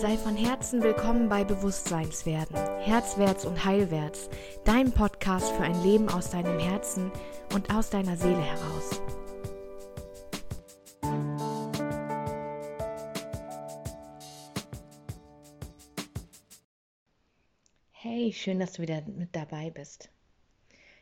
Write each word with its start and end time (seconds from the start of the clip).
Sei 0.00 0.16
von 0.16 0.36
Herzen 0.36 0.80
willkommen 0.80 1.28
bei 1.28 1.42
Bewusstseinswerden, 1.42 2.54
Herzwärts 2.78 3.44
und 3.44 3.64
Heilwärts, 3.64 4.30
dein 4.64 4.92
Podcast 4.92 5.50
für 5.50 5.64
ein 5.64 5.82
Leben 5.82 6.08
aus 6.08 6.30
deinem 6.30 6.60
Herzen 6.60 7.10
und 7.52 7.74
aus 7.74 7.90
deiner 7.90 8.16
Seele 8.16 8.40
heraus. 8.40 9.02
Hey, 17.90 18.32
schön, 18.32 18.60
dass 18.60 18.74
du 18.74 18.82
wieder 18.82 19.02
mit 19.02 19.34
dabei 19.34 19.70
bist. 19.70 20.10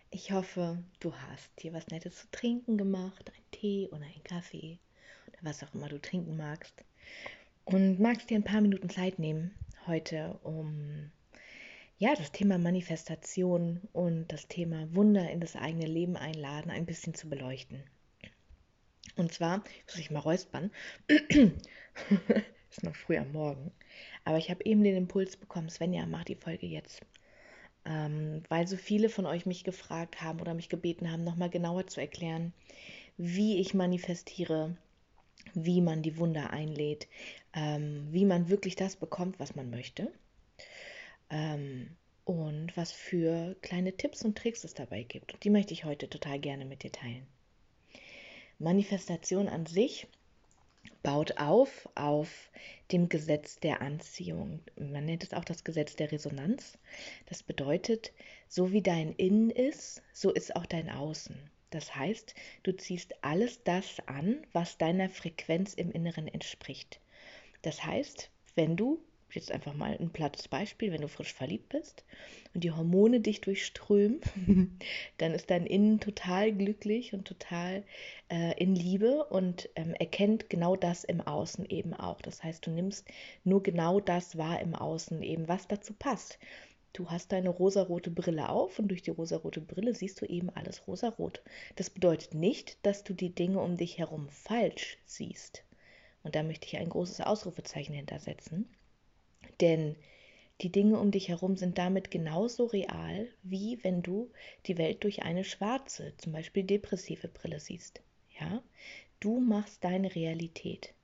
Ich 0.09 0.33
hoffe, 0.33 0.83
du 1.01 1.13
hast 1.15 1.51
dir 1.63 1.75
was 1.75 1.89
Nettes 1.89 2.17
zu 2.17 2.31
trinken 2.31 2.79
gemacht, 2.79 3.31
ein 3.37 3.51
Tee 3.51 3.89
oder 3.89 4.07
ein 4.07 4.25
Kaffee 4.25 4.79
oder 5.29 5.37
was 5.43 5.63
auch 5.63 5.75
immer 5.75 5.91
du 5.91 6.01
trinken 6.01 6.39
magst 6.39 6.83
und 7.67 7.99
magst 7.99 8.31
dir 8.31 8.37
ein 8.37 8.45
paar 8.45 8.61
Minuten 8.61 8.89
Zeit 8.89 9.19
nehmen 9.19 9.51
heute, 9.87 10.39
um 10.43 11.11
ja, 11.99 12.15
das 12.15 12.31
Thema 12.31 12.59
Manifestation 12.59 13.81
und 13.93 14.29
das 14.29 14.49
Thema 14.49 14.87
Wunder 14.95 15.31
in 15.31 15.41
das 15.41 15.57
eigene 15.57 15.87
Leben 15.87 16.17
einladen 16.17 16.71
ein 16.71 16.87
bisschen 16.87 17.15
zu 17.15 17.29
beleuchten. 17.29 17.83
Und 19.17 19.33
zwar, 19.33 19.65
muss 19.87 19.99
ich 19.99 20.11
mal 20.11 20.21
räuspern, 20.21 20.71
ist 21.09 22.83
noch 22.83 22.95
früh 22.95 23.17
am 23.17 23.33
Morgen, 23.33 23.73
aber 24.25 24.39
ich 24.39 24.51
habe 24.51 24.65
eben 24.65 24.85
den 24.85 24.97
Impuls 24.97 25.37
bekommen, 25.37 25.69
Svenja, 25.69 26.07
mach 26.07 26.25
die 26.25 26.35
Folge 26.37 26.67
jetzt. 26.67 27.01
Ähm, 27.85 28.43
weil 28.49 28.69
so 28.69 28.77
viele 28.77 29.09
von 29.09 29.27
euch 29.27 29.45
mich 29.45 29.65
gefragt 29.65 30.23
haben 30.23 30.41
oder 30.41 30.55
mich 30.55 30.69
gebeten 30.69 31.11
haben, 31.11 31.25
nochmal 31.25 31.51
genauer 31.51 31.87
zu 31.87 32.01
erklären, 32.01 32.53
wie 33.17 33.59
ich 33.59 33.75
manifestiere, 33.75 34.77
wie 35.55 35.81
man 35.81 36.03
die 36.03 36.19
Wunder 36.19 36.51
einlädt, 36.51 37.09
ähm, 37.55 38.09
wie 38.11 38.25
man 38.25 38.49
wirklich 38.49 38.77
das 38.77 38.97
bekommt, 38.97 39.39
was 39.39 39.55
man 39.55 39.71
möchte. 39.71 40.13
Ähm, 41.31 41.97
und 42.25 42.77
was 42.77 42.91
für 42.91 43.55
kleine 43.63 43.97
Tipps 43.97 44.25
und 44.25 44.37
Tricks 44.37 44.65
es 44.65 44.75
dabei 44.75 45.05
gibt. 45.05 45.35
Und 45.35 45.45
die 45.45 45.51
möchte 45.51 45.73
ich 45.73 45.85
heute 45.85 46.11
total 46.11 46.41
gerne 46.41 46.65
mit 46.65 46.83
dir 46.83 46.91
teilen. 46.91 47.27
Manifestation 48.59 49.49
an 49.49 49.67
sich 49.67 50.09
baut 51.03 51.39
auf 51.39 51.89
auf 51.95 52.51
dem 52.91 53.09
Gesetz 53.09 53.61
der 53.61 53.81
Anziehung. 53.81 54.61
Man 54.77 55.05
nennt 55.05 55.23
es 55.23 55.33
auch 55.35 55.45
das 55.45 55.63
Gesetz 55.63 55.95
der 55.95 56.11
Resonanz. 56.11 56.79
Das 57.27 57.43
bedeutet, 57.43 58.13
so 58.49 58.73
wie 58.73 58.83
dein 58.83 59.13
Innen 59.13 59.51
ist, 59.51 60.03
so 60.13 60.33
ist 60.33 60.57
auch 60.57 60.67
dein 60.67 60.91
Außen. 60.91 61.37
Das 61.71 61.95
heißt, 61.95 62.35
du 62.63 62.77
ziehst 62.77 63.15
alles 63.23 63.63
das 63.65 64.01
an, 64.07 64.39
was 64.53 64.79
deiner 64.79 65.09
Frequenz 65.09 65.75
im 65.75 65.91
Inneren 65.91 66.29
entspricht. 66.29 67.01
Das 67.63 67.85
heißt, 67.85 68.31
wenn 68.55 68.77
du, 68.77 69.01
jetzt 69.37 69.53
einfach 69.53 69.75
mal 69.75 69.97
ein 70.01 70.11
plattes 70.11 70.49
Beispiel, 70.49 70.93
wenn 70.93 71.03
du 71.03 71.09
frisch 71.09 71.33
verliebt 71.33 71.69
bist 71.69 72.05
und 72.55 72.65
die 72.65 72.73
Hormone 72.73 73.21
dich 73.21 73.41
durchströmen, 73.41 74.21
dann 75.19 75.33
ist 75.33 75.51
dein 75.51 75.67
Innen 75.67 76.01
total 76.01 76.53
glücklich 76.53 77.13
und 77.13 77.27
total 77.27 77.85
äh, 78.29 78.61
in 78.61 78.75
Liebe 78.75 79.25
und 79.25 79.69
ähm, 79.77 79.95
erkennt 79.95 80.51
genau 80.51 80.75
das 80.75 81.05
im 81.05 81.21
Außen 81.21 81.67
eben 81.69 81.95
auch. 81.95 82.21
Das 82.21 82.43
heißt, 82.43 82.67
du 82.67 82.71
nimmst 82.71 83.07
nur 83.45 83.63
genau 83.63 84.01
das 84.01 84.39
wahr 84.39 84.61
im 84.61 84.75
Außen, 84.75 85.23
eben 85.23 85.49
was 85.49 85.69
dazu 85.69 85.93
passt. 85.93 86.39
Du 86.97 87.11
hast 87.11 87.31
deine 87.31 87.51
rosarote 87.51 88.11
Brille 88.11 88.49
auf 88.49 88.79
und 88.79 88.89
durch 88.89 89.03
die 89.03 89.11
rosarote 89.11 89.61
Brille 89.61 89.95
siehst 89.95 90.19
du 90.23 90.25
eben 90.25 90.49
alles 90.49 90.89
rosarot. 90.89 91.43
Das 91.75 91.91
bedeutet 91.91 92.33
nicht, 92.33 92.79
dass 92.87 93.05
du 93.05 93.13
die 93.13 93.35
Dinge 93.35 93.61
um 93.61 93.77
dich 93.77 93.99
herum 93.99 94.31
falsch 94.31 94.97
siehst. 95.05 95.63
Und 96.23 96.35
da 96.35 96.43
möchte 96.43 96.67
ich 96.67 96.79
ein 96.79 96.89
großes 96.89 97.21
Ausrufezeichen 97.21 97.95
hintersetzen. 97.95 98.75
Denn 99.61 99.95
die 100.63 100.73
Dinge 100.73 100.99
um 100.99 101.11
dich 101.11 101.29
herum 101.29 101.59
sind 101.59 101.77
damit 101.77 102.11
genauso 102.11 102.65
real, 102.65 103.29
wie 103.43 103.85
wenn 103.85 104.01
du 104.01 104.31
die 104.65 104.79
Welt 104.79 105.05
durch 105.05 105.23
eine 105.23 105.45
schwarze, 105.45 106.15
zum 106.17 106.33
Beispiel 106.33 106.65
depressive 106.65 107.29
Brille 107.29 107.61
siehst. 107.61 108.01
Ja? 108.41 108.63
Du 109.21 109.39
machst 109.39 109.85
deine 109.85 110.15
Realität. 110.15 110.95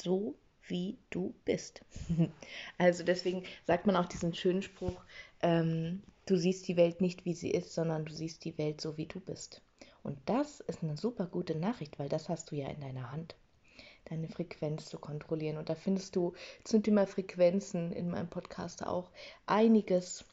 So 0.00 0.34
wie 0.68 0.98
du 1.10 1.34
bist. 1.44 1.82
also 2.78 3.02
deswegen 3.04 3.44
sagt 3.66 3.86
man 3.86 3.96
auch 3.96 4.06
diesen 4.06 4.34
schönen 4.34 4.62
Spruch, 4.62 5.00
ähm, 5.42 6.02
du 6.26 6.36
siehst 6.36 6.68
die 6.68 6.76
Welt 6.76 7.00
nicht, 7.00 7.24
wie 7.24 7.34
sie 7.34 7.50
ist, 7.50 7.74
sondern 7.74 8.04
du 8.04 8.12
siehst 8.12 8.44
die 8.44 8.58
Welt 8.58 8.80
so, 8.80 8.96
wie 8.96 9.06
du 9.06 9.20
bist. 9.20 9.62
Und 10.02 10.18
das 10.26 10.60
ist 10.60 10.82
eine 10.82 10.96
super 10.96 11.26
gute 11.26 11.54
Nachricht, 11.54 11.98
weil 11.98 12.08
das 12.08 12.28
hast 12.28 12.50
du 12.50 12.56
ja 12.56 12.68
in 12.68 12.80
deiner 12.80 13.12
Hand, 13.12 13.36
deine 14.06 14.28
Frequenz 14.28 14.86
zu 14.86 14.98
kontrollieren. 14.98 15.58
Und 15.58 15.68
da 15.68 15.74
findest 15.74 16.16
du 16.16 16.34
zum 16.64 16.82
Thema 16.82 17.06
Frequenzen 17.06 17.92
in 17.92 18.10
meinem 18.10 18.28
Podcast 18.28 18.86
auch 18.86 19.10
einiges 19.46 20.24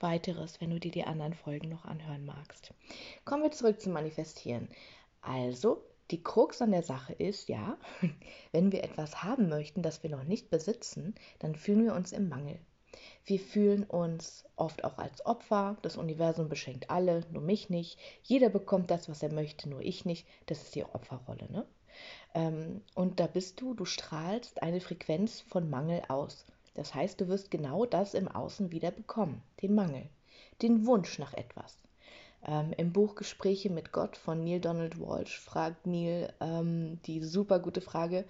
weiteres, 0.00 0.60
wenn 0.60 0.70
du 0.70 0.80
dir 0.80 0.92
die 0.92 1.04
anderen 1.04 1.34
Folgen 1.34 1.68
noch 1.68 1.84
anhören 1.84 2.24
magst. 2.24 2.72
Kommen 3.24 3.42
wir 3.42 3.50
zurück 3.50 3.80
zum 3.80 3.92
Manifestieren. 3.92 4.68
Also, 5.20 5.84
die 6.10 6.22
Krux 6.22 6.60
an 6.60 6.72
der 6.72 6.82
Sache 6.82 7.12
ist, 7.12 7.48
ja, 7.48 7.78
wenn 8.52 8.72
wir 8.72 8.84
etwas 8.84 9.22
haben 9.22 9.48
möchten, 9.48 9.82
das 9.82 10.02
wir 10.02 10.10
noch 10.10 10.24
nicht 10.24 10.50
besitzen, 10.50 11.14
dann 11.38 11.54
fühlen 11.54 11.84
wir 11.84 11.94
uns 11.94 12.12
im 12.12 12.28
Mangel. 12.28 12.58
Wir 13.24 13.38
fühlen 13.38 13.84
uns 13.84 14.44
oft 14.56 14.84
auch 14.84 14.98
als 14.98 15.24
Opfer. 15.24 15.76
Das 15.82 15.96
Universum 15.96 16.48
beschenkt 16.48 16.90
alle, 16.90 17.24
nur 17.30 17.42
mich 17.42 17.70
nicht. 17.70 17.98
Jeder 18.22 18.48
bekommt 18.48 18.90
das, 18.90 19.08
was 19.08 19.22
er 19.22 19.32
möchte, 19.32 19.68
nur 19.68 19.80
ich 19.80 20.04
nicht. 20.04 20.26
Das 20.46 20.62
ist 20.62 20.74
die 20.74 20.84
Opferrolle. 20.84 21.50
Ne? 21.50 21.66
Ähm, 22.34 22.82
und 22.94 23.20
da 23.20 23.26
bist 23.26 23.60
du, 23.60 23.74
du 23.74 23.84
strahlst 23.84 24.62
eine 24.62 24.80
Frequenz 24.80 25.40
von 25.40 25.70
Mangel 25.70 26.02
aus. 26.08 26.46
Das 26.74 26.94
heißt, 26.94 27.20
du 27.20 27.28
wirst 27.28 27.50
genau 27.50 27.84
das 27.84 28.14
im 28.14 28.28
Außen 28.28 28.72
wieder 28.72 28.90
bekommen, 28.90 29.42
den 29.60 29.74
Mangel, 29.74 30.08
den 30.62 30.86
Wunsch 30.86 31.18
nach 31.18 31.34
etwas. 31.34 31.76
Ähm, 32.44 32.72
Im 32.76 32.92
Buch 32.92 33.14
Gespräche 33.14 33.70
mit 33.70 33.92
Gott 33.92 34.16
von 34.16 34.42
Neil 34.42 34.60
Donald 34.60 34.98
Walsh 34.98 35.38
fragt 35.38 35.86
Neil 35.86 36.32
ähm, 36.40 36.98
die 37.06 37.22
super 37.22 37.58
gute 37.60 37.80
Frage. 37.80 38.24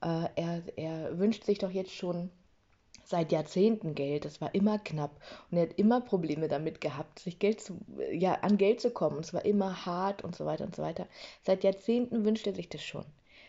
Äh, 0.00 0.28
er, 0.36 0.62
er 0.76 1.18
wünscht 1.18 1.44
sich 1.44 1.58
doch 1.58 1.70
jetzt 1.70 1.92
schon 1.92 2.30
seit 3.08 3.32
Jahrzehnten 3.32 3.94
Geld. 3.94 4.26
Es 4.26 4.40
war 4.42 4.54
immer 4.54 4.78
knapp 4.78 5.18
und 5.50 5.56
er 5.56 5.62
hat 5.62 5.78
immer 5.78 6.02
Probleme 6.02 6.46
damit 6.46 6.82
gehabt, 6.82 7.20
sich 7.20 7.38
Geld 7.38 7.60
zu, 7.60 7.78
ja, 8.12 8.34
an 8.42 8.58
Geld 8.58 8.82
zu 8.82 8.90
kommen. 8.90 9.16
Und 9.16 9.24
es 9.24 9.32
war 9.32 9.46
immer 9.46 9.86
hart 9.86 10.22
und 10.22 10.36
so 10.36 10.44
weiter 10.44 10.64
und 10.64 10.76
so 10.76 10.82
weiter. 10.82 11.06
Seit 11.42 11.64
Jahrzehnten 11.64 12.26
wünscht 12.26 12.46
er 12.46 12.54
sich 12.54 12.68
das 12.68 12.82
schon. 12.82 13.06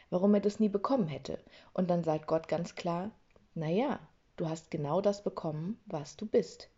Warum 0.10 0.34
er 0.34 0.40
das 0.40 0.62
nie 0.62 0.70
bekommen 0.70 1.08
hätte. 1.08 1.40
Und 1.74 1.90
dann 1.90 2.06
sagt 2.06 2.26
Gott 2.26 2.48
ganz 2.48 2.76
klar, 2.76 3.12
naja, 3.54 4.00
du 4.38 4.48
hast 4.48 4.72
genau 4.72 5.02
das 5.02 5.24
bekommen, 5.24 5.78
was 5.86 6.16
du 6.16 6.26
bist. 6.26 6.70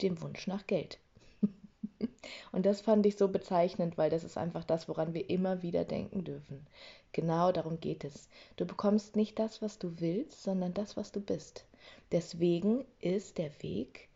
Den 0.00 0.20
Wunsch 0.22 0.46
nach 0.46 0.66
Geld. 0.66 0.98
Und 2.52 2.64
das 2.64 2.80
fand 2.80 3.04
ich 3.04 3.16
so 3.16 3.28
bezeichnend, 3.28 3.98
weil 3.98 4.08
das 4.08 4.24
ist 4.24 4.38
einfach 4.38 4.64
das, 4.64 4.88
woran 4.88 5.12
wir 5.12 5.28
immer 5.28 5.62
wieder 5.62 5.84
denken 5.84 6.24
dürfen. 6.24 6.66
Genau 7.12 7.52
darum 7.52 7.80
geht 7.80 8.02
es. 8.02 8.30
Du 8.56 8.64
bekommst 8.64 9.14
nicht 9.14 9.38
das, 9.38 9.60
was 9.60 9.78
du 9.78 10.00
willst, 10.00 10.42
sondern 10.42 10.72
das, 10.72 10.96
was 10.96 11.12
du 11.12 11.20
bist. 11.20 11.66
Deswegen 12.12 12.84
ist 13.00 13.38
der 13.38 13.50
Weg, 13.62 14.08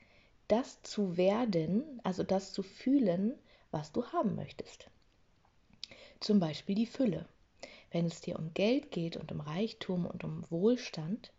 das 0.48 0.82
zu 0.82 1.16
werden, 1.16 2.00
also 2.04 2.22
das 2.22 2.52
zu 2.52 2.62
fühlen, 2.62 3.38
was 3.70 3.92
du 3.92 4.06
haben 4.06 4.34
möchtest. 4.34 4.88
Zum 6.20 6.40
Beispiel 6.40 6.74
die 6.74 6.86
Fülle. 6.86 7.26
Wenn 7.90 8.06
es 8.06 8.20
dir 8.20 8.38
um 8.38 8.52
Geld 8.54 8.90
geht 8.90 9.16
und 9.16 9.32
um 9.32 9.40
Reichtum 9.40 10.06
und 10.06 10.24
um 10.24 10.50
Wohlstand, 10.50 11.32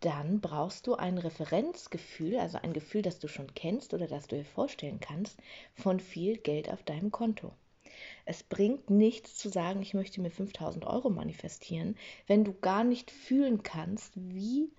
dann 0.00 0.40
brauchst 0.40 0.86
du 0.86 0.94
ein 0.94 1.18
Referenzgefühl, 1.18 2.38
also 2.38 2.58
ein 2.58 2.72
Gefühl, 2.72 3.02
das 3.02 3.18
du 3.20 3.28
schon 3.28 3.54
kennst 3.54 3.94
oder 3.94 4.06
das 4.06 4.26
du 4.26 4.36
dir 4.36 4.44
vorstellen 4.44 4.98
kannst, 5.00 5.38
von 5.74 6.00
viel 6.00 6.36
Geld 6.38 6.68
auf 6.70 6.82
deinem 6.82 7.10
Konto. 7.10 7.52
Es 8.24 8.42
bringt 8.42 8.90
nichts 8.90 9.36
zu 9.36 9.48
sagen, 9.48 9.80
ich 9.82 9.94
möchte 9.94 10.20
mir 10.20 10.30
5000 10.30 10.84
Euro 10.86 11.10
manifestieren, 11.10 11.96
wenn 12.26 12.44
du 12.44 12.52
gar 12.52 12.84
nicht 12.84 13.10
fühlen 13.10 13.62
kannst, 13.62 14.12
wie 14.16 14.70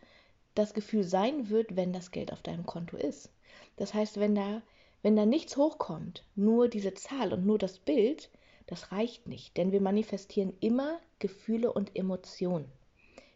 das 0.55 0.73
Gefühl 0.73 1.03
sein 1.03 1.50
wird, 1.50 1.75
wenn 1.75 1.94
das 1.94 2.11
Geld 2.11 2.31
auf 2.31 2.41
deinem 2.41 2.65
Konto 2.65 2.97
ist. 2.97 3.31
Das 3.77 3.94
heißt, 3.94 4.19
wenn 4.19 4.35
da, 4.35 4.61
wenn 5.01 5.15
da 5.15 5.25
nichts 5.25 5.57
hochkommt, 5.57 6.23
nur 6.35 6.67
diese 6.67 6.94
Zahl 6.94 7.33
und 7.33 7.45
nur 7.45 7.57
das 7.57 7.79
Bild, 7.79 8.29
das 8.67 8.91
reicht 8.91 9.27
nicht, 9.27 9.57
denn 9.57 9.71
wir 9.71 9.81
manifestieren 9.81 10.53
immer 10.59 11.00
Gefühle 11.19 11.71
und 11.71 11.95
Emotionen. 11.95 12.71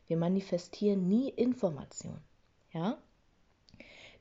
Wir 0.07 0.17
manifestieren 0.17 1.07
nie 1.07 1.29
Information. 1.29 2.19
Ja? 2.73 2.97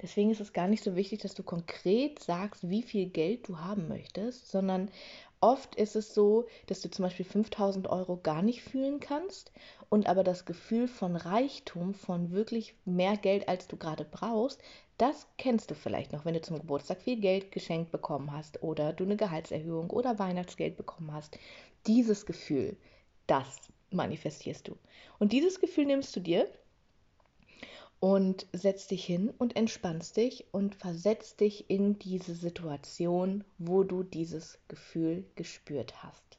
Deswegen 0.02 0.30
ist 0.30 0.40
es 0.40 0.52
gar 0.52 0.68
nicht 0.68 0.84
so 0.84 0.96
wichtig, 0.96 1.20
dass 1.20 1.34
du 1.34 1.42
konkret 1.42 2.18
sagst, 2.18 2.68
wie 2.68 2.82
viel 2.82 3.06
Geld 3.08 3.48
du 3.48 3.58
haben 3.58 3.88
möchtest, 3.88 4.50
sondern 4.50 4.90
oft 5.40 5.74
ist 5.74 5.96
es 5.96 6.14
so, 6.14 6.46
dass 6.66 6.80
du 6.80 6.90
zum 6.90 7.04
Beispiel 7.04 7.24
5000 7.24 7.88
Euro 7.88 8.16
gar 8.16 8.42
nicht 8.42 8.62
fühlen 8.62 9.00
kannst 9.00 9.52
und 9.88 10.08
aber 10.08 10.24
das 10.24 10.44
Gefühl 10.44 10.88
von 10.88 11.16
Reichtum, 11.16 11.94
von 11.94 12.30
wirklich 12.32 12.74
mehr 12.84 13.16
Geld, 13.16 13.48
als 13.48 13.66
du 13.68 13.76
gerade 13.76 14.04
brauchst, 14.04 14.60
das 14.98 15.26
kennst 15.36 15.70
du 15.70 15.74
vielleicht 15.74 16.12
noch, 16.12 16.24
wenn 16.24 16.34
du 16.34 16.40
zum 16.40 16.58
Geburtstag 16.58 17.02
viel 17.02 17.20
Geld 17.20 17.52
geschenkt 17.52 17.92
bekommen 17.92 18.32
hast 18.32 18.62
oder 18.62 18.92
du 18.92 19.04
eine 19.04 19.16
Gehaltserhöhung 19.16 19.90
oder 19.90 20.18
Weihnachtsgeld 20.18 20.76
bekommen 20.76 21.12
hast. 21.12 21.38
Dieses 21.86 22.24
Gefühl, 22.24 22.76
das 23.26 23.60
manifestierst 23.90 24.68
du. 24.68 24.76
Und 25.18 25.32
dieses 25.32 25.60
Gefühl 25.60 25.86
nimmst 25.86 26.16
du 26.16 26.20
dir 26.20 26.48
und 28.00 28.46
setz 28.52 28.86
dich 28.86 29.04
hin 29.04 29.32
und 29.38 29.56
entspannst 29.56 30.16
dich 30.16 30.46
und 30.52 30.74
versetzt 30.74 31.40
dich 31.40 31.70
in 31.70 31.98
diese 31.98 32.34
Situation, 32.34 33.44
wo 33.58 33.84
du 33.84 34.02
dieses 34.02 34.58
Gefühl 34.68 35.24
gespürt 35.34 36.02
hast. 36.02 36.38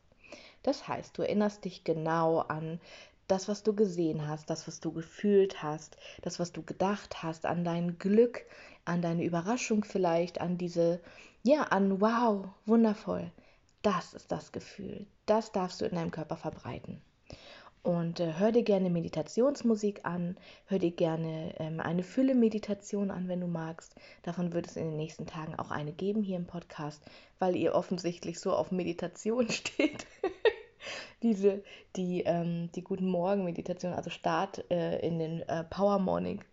Das 0.63 0.88
heißt, 0.88 1.18
du 1.18 1.21
erinnerst 1.21 1.65
dich 1.65 1.83
genau 1.83 2.39
an 2.39 2.80
das, 3.27 3.48
was 3.48 3.63
du 3.63 3.74
gesehen 3.74 4.27
hast, 4.27 4.50
das, 4.50 4.68
was 4.68 4.80
du 4.80 4.92
gefühlt 4.92 5.62
hast, 5.62 5.98
das, 6.21 6.39
was 6.39 6.51
du 6.51 6.63
gedacht 6.63 7.24
hast, 7.24 7.45
an 7.45 7.63
dein 7.63 7.98
Glück, 7.98 8.45
an 8.86 9.01
deine 9.01 9.25
Überraschung 9.25 9.83
vielleicht, 9.83 10.39
an 10.39 10.57
diese, 10.57 11.01
ja, 11.44 11.63
an 11.63 12.00
wow, 12.00 12.48
wundervoll. 12.65 13.31
Das 13.81 14.13
ist 14.13 14.31
das 14.31 14.51
Gefühl. 14.51 15.07
Das 15.25 15.51
darfst 15.51 15.81
du 15.81 15.86
in 15.86 15.95
deinem 15.95 16.12
Körper 16.12 16.38
verbreiten. 16.38 17.01
Und 17.88 18.19
äh, 18.19 18.34
hör 18.38 18.51
dir 18.51 18.63
gerne 18.63 18.89
Meditationsmusik 18.89 20.01
an, 20.04 20.36
hör 20.66 20.78
dir 20.78 20.92
gerne 20.92 21.54
ähm, 21.57 21.80
eine 21.80 22.04
Fülle-Meditation 22.04 23.12
an, 23.12 23.30
wenn 23.30 23.39
du 23.39 23.48
magst. 23.48 23.95
Davon 24.24 24.51
wird 24.51 24.68
es 24.68 24.75
in 24.75 24.88
den 24.88 24.98
nächsten 24.98 25.25
Tagen 25.25 25.56
auch 25.56 25.72
eine 25.72 25.94
geben 25.94 26.22
hier 26.22 26.36
im 26.36 26.48
Podcast, 26.48 27.01
weil 27.39 27.56
ihr 27.56 27.74
offensichtlich 27.74 28.42
so 28.42 28.51
auf 28.51 28.72
Meditation 28.72 29.48
steht. 29.50 30.06
Diese, 31.24 31.63
die, 31.95 32.24
ähm, 32.24 32.69
die 32.75 32.84
Guten 32.84 33.07
Morgen-Meditation, 33.07 33.94
also 33.94 34.10
Start 34.10 34.69
äh, 34.69 35.00
in 35.00 35.18
den 35.18 35.44
äh, 35.44 35.63
Power 35.63 36.00
Morning 36.00 36.44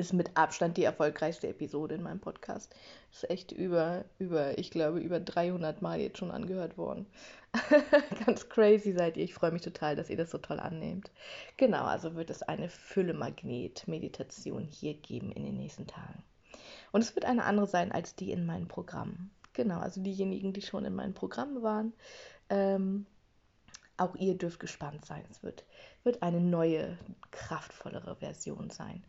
ist 0.00 0.14
mit 0.14 0.36
Abstand 0.36 0.78
die 0.78 0.84
erfolgreichste 0.84 1.46
Episode 1.46 1.94
in 1.94 2.02
meinem 2.02 2.20
Podcast. 2.20 2.74
Ist 3.12 3.28
echt 3.28 3.52
über, 3.52 4.06
über, 4.18 4.58
ich 4.58 4.70
glaube, 4.70 4.98
über 4.98 5.20
300 5.20 5.82
Mal 5.82 6.00
jetzt 6.00 6.18
schon 6.18 6.30
angehört 6.30 6.78
worden. 6.78 7.06
Ganz 8.24 8.48
crazy 8.48 8.92
seid 8.92 9.16
ihr. 9.16 9.24
Ich 9.24 9.34
freue 9.34 9.52
mich 9.52 9.62
total, 9.62 9.96
dass 9.96 10.08
ihr 10.08 10.16
das 10.16 10.30
so 10.30 10.38
toll 10.38 10.58
annehmt. 10.58 11.10
Genau, 11.58 11.84
also 11.84 12.14
wird 12.14 12.30
es 12.30 12.42
eine 12.42 12.70
Fülle-Magnet-Meditation 12.70 14.64
hier 14.64 14.94
geben 14.94 15.30
in 15.32 15.44
den 15.44 15.56
nächsten 15.58 15.86
Tagen. 15.86 16.24
Und 16.92 17.02
es 17.02 17.14
wird 17.14 17.26
eine 17.26 17.44
andere 17.44 17.66
sein 17.66 17.92
als 17.92 18.16
die 18.16 18.32
in 18.32 18.46
meinem 18.46 18.68
Programm. 18.68 19.30
Genau, 19.52 19.80
also 19.80 20.02
diejenigen, 20.02 20.52
die 20.52 20.62
schon 20.62 20.86
in 20.86 20.94
meinem 20.94 21.14
Programm 21.14 21.62
waren. 21.62 21.92
Ähm, 22.48 23.06
auch 23.98 24.16
ihr 24.16 24.38
dürft 24.38 24.60
gespannt 24.60 25.04
sein. 25.04 25.24
Es 25.30 25.42
wird, 25.42 25.64
wird 26.04 26.22
eine 26.22 26.40
neue, 26.40 26.96
kraftvollere 27.30 28.16
Version 28.16 28.70
sein 28.70 29.04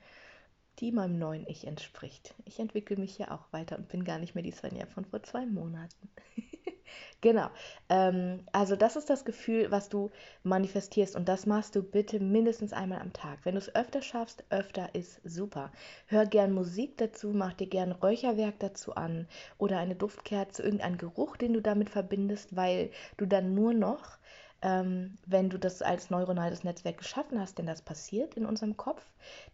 die 0.79 0.91
meinem 0.91 1.19
neuen 1.19 1.47
Ich 1.47 1.67
entspricht. 1.67 2.33
Ich 2.45 2.59
entwickle 2.59 2.97
mich 2.97 3.17
ja 3.17 3.31
auch 3.31 3.51
weiter 3.51 3.77
und 3.77 3.87
bin 3.87 4.03
gar 4.03 4.19
nicht 4.19 4.35
mehr 4.35 4.43
die 4.43 4.51
Svenja 4.51 4.85
von 4.87 5.05
vor 5.05 5.21
zwei 5.21 5.45
Monaten. 5.45 6.09
genau. 7.21 7.49
Ähm, 7.89 8.45
also 8.51 8.75
das 8.75 8.95
ist 8.95 9.09
das 9.09 9.25
Gefühl, 9.25 9.69
was 9.69 9.89
du 9.89 10.09
manifestierst 10.43 11.15
und 11.15 11.27
das 11.29 11.45
machst 11.45 11.75
du 11.75 11.83
bitte 11.83 12.19
mindestens 12.19 12.73
einmal 12.73 13.01
am 13.01 13.13
Tag. 13.13 13.39
Wenn 13.43 13.55
du 13.55 13.59
es 13.59 13.75
öfter 13.75 14.01
schaffst, 14.01 14.43
öfter 14.49 14.93
ist 14.95 15.21
super. 15.23 15.71
Hör 16.07 16.25
gern 16.25 16.51
Musik 16.51 16.97
dazu, 16.97 17.29
mach 17.29 17.53
dir 17.53 17.67
gern 17.67 17.91
Räucherwerk 17.91 18.59
dazu 18.59 18.95
an 18.95 19.27
oder 19.57 19.77
eine 19.77 19.95
Duftkerze, 19.95 20.63
irgendeinen 20.63 20.97
Geruch, 20.97 21.37
den 21.37 21.53
du 21.53 21.61
damit 21.61 21.89
verbindest, 21.89 22.55
weil 22.55 22.91
du 23.17 23.25
dann 23.25 23.53
nur 23.53 23.73
noch 23.73 24.17
ähm, 24.61 25.17
wenn 25.25 25.49
du 25.49 25.57
das 25.57 25.81
als 25.81 26.09
neuronales 26.09 26.63
Netzwerk 26.63 26.97
geschaffen 26.97 27.39
hast, 27.39 27.57
denn 27.57 27.65
das 27.65 27.81
passiert 27.81 28.35
in 28.35 28.45
unserem 28.45 28.77
Kopf, 28.77 29.03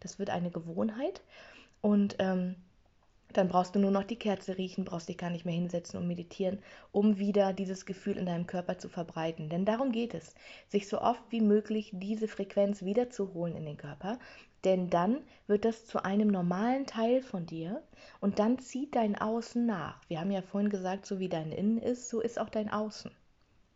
das 0.00 0.18
wird 0.18 0.30
eine 0.30 0.50
Gewohnheit 0.50 1.22
und 1.80 2.16
ähm, 2.18 2.56
dann 3.32 3.48
brauchst 3.48 3.74
du 3.74 3.78
nur 3.78 3.90
noch 3.90 4.04
die 4.04 4.16
Kerze 4.16 4.56
riechen, 4.56 4.84
brauchst 4.84 5.08
dich 5.08 5.18
gar 5.18 5.30
nicht 5.30 5.44
mehr 5.44 5.54
hinsetzen 5.54 6.00
und 6.00 6.06
meditieren, 6.06 6.60
um 6.92 7.18
wieder 7.18 7.52
dieses 7.52 7.84
Gefühl 7.84 8.16
in 8.16 8.26
deinem 8.26 8.46
Körper 8.46 8.78
zu 8.78 8.88
verbreiten. 8.88 9.50
Denn 9.50 9.66
darum 9.66 9.92
geht 9.92 10.14
es, 10.14 10.34
sich 10.68 10.88
so 10.88 11.00
oft 11.00 11.22
wie 11.28 11.42
möglich 11.42 11.90
diese 11.92 12.26
Frequenz 12.26 12.82
wiederzuholen 12.82 13.54
in 13.54 13.66
den 13.66 13.76
Körper. 13.76 14.18
Denn 14.64 14.88
dann 14.90 15.18
wird 15.46 15.64
das 15.64 15.86
zu 15.86 16.04
einem 16.04 16.28
normalen 16.28 16.86
Teil 16.86 17.22
von 17.22 17.46
dir 17.46 17.82
und 18.20 18.38
dann 18.38 18.58
zieht 18.58 18.96
dein 18.96 19.16
Außen 19.16 19.64
nach. 19.64 20.00
Wir 20.08 20.20
haben 20.20 20.30
ja 20.30 20.42
vorhin 20.42 20.70
gesagt, 20.70 21.06
so 21.06 21.18
wie 21.18 21.28
dein 21.28 21.52
Innen 21.52 21.78
ist, 21.78 22.08
so 22.08 22.20
ist 22.20 22.40
auch 22.40 22.48
dein 22.48 22.70
Außen. 22.70 23.10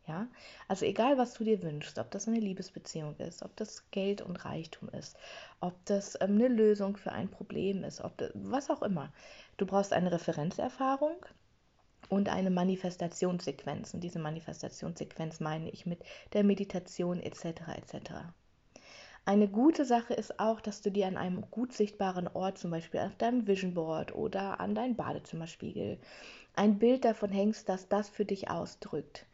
Ja, 0.08 0.26
also 0.66 0.84
egal, 0.84 1.16
was 1.16 1.34
du 1.34 1.44
dir 1.44 1.62
wünschst, 1.62 1.96
ob 1.98 2.10
das 2.10 2.26
eine 2.26 2.40
Liebesbeziehung 2.40 3.14
ist, 3.18 3.42
ob 3.44 3.54
das 3.54 3.88
Geld 3.92 4.20
und 4.20 4.44
Reichtum 4.44 4.88
ist, 4.88 5.16
ob 5.60 5.74
das 5.84 6.16
ähm, 6.20 6.34
eine 6.34 6.48
Lösung 6.48 6.96
für 6.96 7.12
ein 7.12 7.28
Problem 7.28 7.84
ist, 7.84 8.00
ob 8.00 8.16
das, 8.18 8.32
was 8.34 8.68
auch 8.68 8.82
immer. 8.82 9.12
Du 9.58 9.66
brauchst 9.66 9.92
eine 9.92 10.10
Referenzerfahrung 10.10 11.24
und 12.08 12.28
eine 12.28 12.50
Manifestationssequenz. 12.50 13.94
Und 13.94 14.00
diese 14.00 14.18
Manifestationssequenz 14.18 15.38
meine 15.38 15.70
ich 15.70 15.86
mit 15.86 16.00
der 16.32 16.42
Meditation 16.42 17.20
etc. 17.20 17.44
etc. 17.76 18.10
Eine 19.24 19.46
gute 19.46 19.84
Sache 19.84 20.14
ist 20.14 20.40
auch, 20.40 20.60
dass 20.60 20.82
du 20.82 20.90
dir 20.90 21.06
an 21.06 21.16
einem 21.16 21.48
gut 21.52 21.72
sichtbaren 21.72 22.26
Ort, 22.26 22.58
zum 22.58 22.72
Beispiel 22.72 22.98
auf 23.00 23.14
deinem 23.14 23.46
Vision 23.46 23.74
Board 23.74 24.12
oder 24.16 24.58
an 24.58 24.74
deinem 24.74 24.96
Badezimmerspiegel, 24.96 25.98
ein 26.56 26.80
Bild 26.80 27.04
davon 27.04 27.30
hängst, 27.30 27.68
dass 27.68 27.88
das 27.88 28.08
für 28.08 28.24
dich 28.24 28.50
ausdrückt 28.50 29.26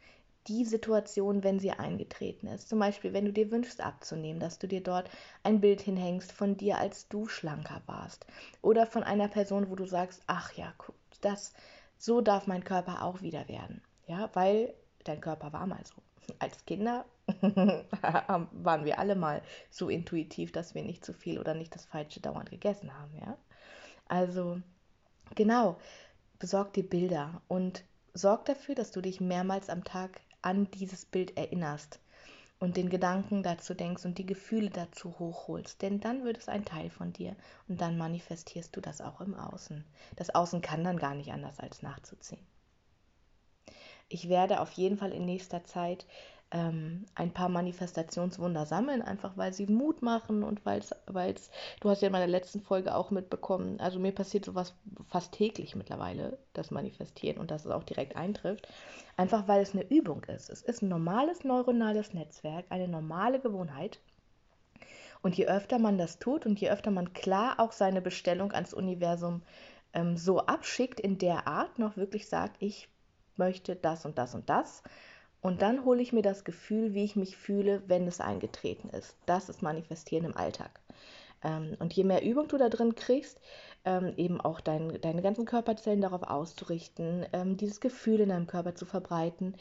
die 0.47 0.65
Situation, 0.65 1.43
wenn 1.43 1.59
sie 1.59 1.71
eingetreten 1.71 2.47
ist. 2.47 2.69
Zum 2.69 2.79
Beispiel, 2.79 3.13
wenn 3.13 3.25
du 3.25 3.33
dir 3.33 3.51
wünschst 3.51 3.81
abzunehmen, 3.81 4.39
dass 4.39 4.57
du 4.57 4.67
dir 4.67 4.81
dort 4.81 5.09
ein 5.43 5.61
Bild 5.61 5.81
hinhängst 5.81 6.31
von 6.31 6.57
dir, 6.57 6.77
als 6.77 7.07
du 7.07 7.27
schlanker 7.27 7.81
warst. 7.85 8.25
Oder 8.61 8.85
von 8.85 9.03
einer 9.03 9.27
Person, 9.27 9.69
wo 9.69 9.75
du 9.75 9.85
sagst, 9.85 10.23
ach 10.27 10.53
ja, 10.53 10.73
das, 11.21 11.53
so 11.97 12.21
darf 12.21 12.47
mein 12.47 12.63
Körper 12.63 13.03
auch 13.03 13.21
wieder 13.21 13.47
werden. 13.47 13.81
Ja, 14.07 14.29
weil 14.33 14.73
dein 15.03 15.21
Körper 15.21 15.53
war 15.53 15.67
mal 15.67 15.83
so. 15.85 16.01
Als 16.39 16.65
Kinder 16.65 17.05
waren 17.41 18.85
wir 18.85 18.99
alle 18.99 19.15
mal 19.15 19.41
so 19.69 19.89
intuitiv, 19.89 20.51
dass 20.51 20.73
wir 20.73 20.83
nicht 20.83 21.05
zu 21.05 21.13
viel 21.13 21.39
oder 21.39 21.53
nicht 21.53 21.75
das 21.75 21.85
Falsche 21.85 22.21
dauernd 22.21 22.49
gegessen 22.49 22.93
haben. 22.97 23.15
Ja? 23.19 23.37
Also, 24.07 24.61
genau, 25.35 25.77
besorg 26.39 26.73
dir 26.73 26.87
Bilder 26.87 27.41
und 27.47 27.83
sorg 28.13 28.45
dafür, 28.45 28.75
dass 28.75 28.91
du 28.91 29.01
dich 29.01 29.21
mehrmals 29.21 29.69
am 29.69 29.83
Tag 29.83 30.21
an 30.41 30.69
dieses 30.71 31.05
Bild 31.05 31.37
erinnerst 31.37 31.99
und 32.59 32.77
den 32.77 32.89
Gedanken 32.89 33.41
dazu 33.43 33.73
denkst 33.73 34.05
und 34.05 34.17
die 34.17 34.25
Gefühle 34.25 34.69
dazu 34.69 35.17
hochholst, 35.17 35.81
denn 35.81 35.99
dann 35.99 36.23
wird 36.23 36.37
es 36.37 36.49
ein 36.49 36.65
Teil 36.65 36.89
von 36.89 37.13
dir 37.13 37.35
und 37.67 37.79
dann 37.81 37.97
manifestierst 37.97 38.75
du 38.75 38.81
das 38.81 39.01
auch 39.01 39.21
im 39.21 39.33
Außen. 39.33 39.85
Das 40.15 40.29
Außen 40.29 40.61
kann 40.61 40.83
dann 40.83 40.97
gar 40.97 41.15
nicht 41.15 41.31
anders 41.31 41.59
als 41.59 41.81
nachzuziehen. 41.81 42.45
Ich 44.09 44.27
werde 44.27 44.59
auf 44.59 44.71
jeden 44.71 44.97
Fall 44.97 45.11
in 45.11 45.25
nächster 45.25 45.63
Zeit 45.63 46.05
ähm, 46.51 47.05
ein 47.13 47.31
paar 47.31 47.49
Manifestationswunder 47.49 48.65
sammeln, 48.65 49.01
einfach 49.01 49.37
weil 49.37 49.53
sie 49.53 49.67
Mut 49.67 50.01
machen 50.01 50.43
und 50.43 50.65
weil 50.65 50.79
es, 50.79 51.51
du 51.79 51.89
hast 51.89 52.01
ja 52.01 52.07
in 52.07 52.11
meiner 52.11 52.27
letzten 52.27 52.61
Folge 52.61 52.95
auch 52.95 53.11
mitbekommen, 53.11 53.79
also 53.79 53.99
mir 53.99 54.11
passiert 54.11 54.45
sowas 54.45 54.73
fast 55.07 55.31
täglich 55.31 55.75
mittlerweile, 55.75 56.39
das 56.53 56.71
Manifestieren 56.71 57.37
und 57.37 57.51
dass 57.51 57.65
es 57.65 57.71
auch 57.71 57.83
direkt 57.83 58.15
eintrifft, 58.15 58.67
einfach 59.15 59.47
weil 59.47 59.61
es 59.61 59.73
eine 59.73 59.87
Übung 59.89 60.23
ist. 60.23 60.49
Es 60.49 60.63
ist 60.63 60.81
ein 60.81 60.89
normales 60.89 61.43
neuronales 61.43 62.13
Netzwerk, 62.13 62.65
eine 62.69 62.87
normale 62.87 63.39
Gewohnheit. 63.39 63.99
Und 65.21 65.35
je 65.35 65.47
öfter 65.47 65.79
man 65.79 65.97
das 65.97 66.17
tut 66.17 66.45
und 66.45 66.59
je 66.61 66.69
öfter 66.69 66.91
man 66.91 67.13
klar 67.13 67.59
auch 67.59 67.73
seine 67.73 68.01
Bestellung 68.01 68.53
ans 68.53 68.73
Universum 68.73 69.41
ähm, 69.93 70.15
so 70.15 70.39
abschickt, 70.45 70.99
in 70.99 71.17
der 71.17 71.45
Art 71.45 71.77
noch 71.77 71.97
wirklich 71.97 72.29
sagt, 72.29 72.55
ich 72.59 72.87
möchte 73.35 73.75
das 73.75 74.05
und 74.05 74.17
das 74.17 74.33
und 74.33 74.49
das, 74.49 74.81
und 75.41 75.61
dann 75.61 75.85
hole 75.85 76.01
ich 76.01 76.13
mir 76.13 76.21
das 76.21 76.43
Gefühl, 76.43 76.93
wie 76.93 77.03
ich 77.03 77.15
mich 77.15 77.37
fühle, 77.37 77.81
wenn 77.87 78.07
es 78.07 78.19
eingetreten 78.19 78.89
ist. 78.89 79.15
Das 79.25 79.49
ist 79.49 79.61
Manifestieren 79.61 80.25
im 80.25 80.35
Alltag. 80.35 80.79
Ähm, 81.43 81.77
und 81.79 81.93
je 81.93 82.03
mehr 82.03 82.23
Übung 82.23 82.47
du 82.47 82.57
da 82.57 82.67
drin 82.69 82.95
kriegst, 82.95 83.39
ähm, 83.85 84.13
eben 84.17 84.41
auch 84.41 84.59
dein, 84.59 84.99
deine 85.01 85.21
ganzen 85.21 85.45
Körperzellen 85.45 86.01
darauf 86.01 86.23
auszurichten, 86.23 87.25
ähm, 87.31 87.55
dieses 87.55 87.79
Gefühl 87.79 88.19
in 88.19 88.29
deinem 88.29 88.47
Körper 88.47 88.75
zu 88.75 88.85
verbreiten, 88.85 89.55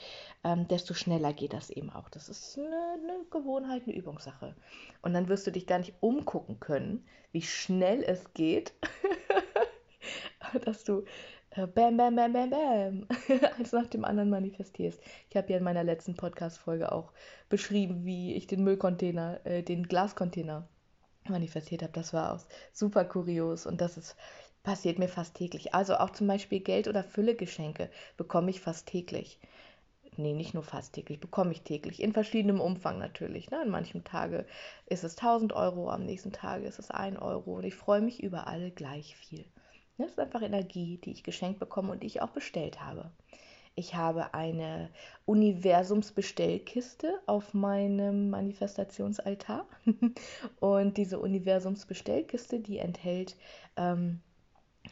desto 0.70 0.94
schneller 0.94 1.32
geht 1.32 1.52
das 1.52 1.70
eben 1.70 1.90
auch. 1.90 2.08
Das 2.08 2.28
ist 2.28 2.58
eine, 2.58 2.66
eine 2.66 3.24
Gewohnheit, 3.30 3.82
eine 3.86 3.94
Übungssache. 3.94 4.54
Und 5.02 5.12
dann 5.12 5.28
wirst 5.28 5.46
du 5.46 5.52
dich 5.52 5.66
gar 5.66 5.78
nicht 5.78 5.94
umgucken 6.00 6.58
können, 6.60 7.04
wie 7.32 7.42
schnell 7.42 8.02
es 8.02 8.32
geht, 8.34 8.72
dass 10.64 10.84
du 10.84 11.04
bam, 11.54 11.96
bam, 11.96 12.14
bam, 12.16 12.32
bam, 12.32 12.50
bam, 12.50 13.06
eins 13.58 13.72
nach 13.72 13.86
dem 13.86 14.04
anderen 14.04 14.30
manifestierst. 14.30 15.00
Ich 15.30 15.36
habe 15.36 15.50
ja 15.50 15.58
in 15.58 15.64
meiner 15.64 15.84
letzten 15.84 16.14
Podcast-Folge 16.14 16.92
auch 16.92 17.12
beschrieben, 17.48 18.04
wie 18.04 18.34
ich 18.34 18.46
den 18.46 18.64
Müllcontainer, 18.64 19.40
äh, 19.44 19.62
den 19.62 19.88
Glascontainer 19.88 20.68
manifestiert 21.28 21.82
habe. 21.82 21.92
Das 21.92 22.12
war 22.12 22.34
auch 22.34 22.40
super 22.72 23.04
kurios 23.04 23.66
und 23.66 23.80
das 23.80 23.96
ist 23.96 24.16
passiert 24.62 24.98
mir 24.98 25.08
fast 25.08 25.34
täglich. 25.34 25.74
Also 25.74 25.96
auch 25.96 26.10
zum 26.10 26.26
Beispiel 26.26 26.60
Geld- 26.60 26.88
oder 26.88 27.02
Füllegeschenke 27.02 27.90
bekomme 28.16 28.50
ich 28.50 28.60
fast 28.60 28.86
täglich. 28.86 29.40
Nee, 30.16 30.34
nicht 30.34 30.52
nur 30.52 30.64
fast 30.64 30.94
täglich, 30.94 31.20
bekomme 31.20 31.52
ich 31.52 31.62
täglich. 31.62 32.02
In 32.02 32.12
verschiedenem 32.12 32.60
Umfang 32.60 32.98
natürlich. 32.98 33.50
Ne? 33.50 33.60
An 33.60 33.70
manchen 33.70 34.04
Tagen 34.04 34.44
ist 34.86 35.04
es 35.04 35.16
1000 35.16 35.52
Euro, 35.52 35.90
am 35.90 36.04
nächsten 36.04 36.32
Tag 36.32 36.64
ist 36.64 36.78
es 36.78 36.90
1 36.90 37.18
Euro 37.20 37.56
und 37.56 37.64
ich 37.64 37.76
freue 37.76 38.00
mich 38.00 38.22
über 38.22 38.46
alle 38.48 38.70
gleich 38.70 39.16
viel. 39.16 39.44
Das 39.98 40.10
ist 40.10 40.18
einfach 40.20 40.42
Energie, 40.42 40.98
die 41.04 41.10
ich 41.10 41.24
geschenkt 41.24 41.58
bekomme 41.58 41.92
und 41.92 42.02
die 42.02 42.06
ich 42.06 42.22
auch 42.22 42.30
bestellt 42.30 42.80
habe. 42.80 43.10
Ich 43.74 43.94
habe 43.94 44.34
eine 44.34 44.90
Universumsbestellkiste 45.24 47.20
auf 47.26 47.54
meinem 47.54 48.28
Manifestationsaltar. 48.28 49.66
Und 50.58 50.96
diese 50.96 51.20
Universumsbestellkiste, 51.20 52.58
die 52.58 52.78
enthält 52.78 53.36
ähm, 53.76 54.20